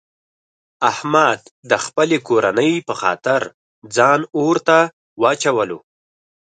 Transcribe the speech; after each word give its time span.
احمد 0.91 1.39
د 1.69 1.71
خپلې 1.85 2.17
کورنۍ 2.27 2.73
په 2.87 2.93
خاطر 3.01 3.41
ځان 3.95 4.19
اورته 4.37 4.77
واچولو. 5.21 5.79